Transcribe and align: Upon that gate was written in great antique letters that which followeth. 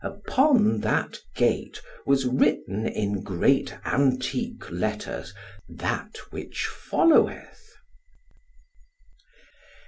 Upon 0.03 0.79
that 0.79 1.19
gate 1.35 1.79
was 2.07 2.25
written 2.25 2.87
in 2.87 3.21
great 3.21 3.75
antique 3.85 4.71
letters 4.71 5.31
that 5.69 6.17
which 6.31 6.65
followeth. 6.65 7.75